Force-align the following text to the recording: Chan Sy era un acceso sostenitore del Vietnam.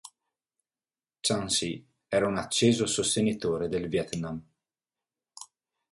Chan 1.27 1.51
Sy 1.51 1.85
era 2.09 2.25
un 2.27 2.35
acceso 2.39 2.87
sostenitore 2.87 3.67
del 3.67 3.87
Vietnam. 3.87 4.43